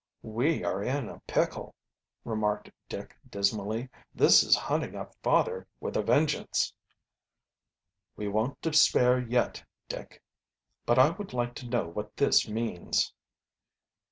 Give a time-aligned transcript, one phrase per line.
[0.23, 1.75] "We are in a pickle,"
[2.25, 3.87] remarked Dick dismally.
[4.15, 6.73] "This is hunting up father with a vengeance."
[8.15, 10.23] "We won't despair yet, Dick.
[10.87, 13.13] But I would like to know what this means."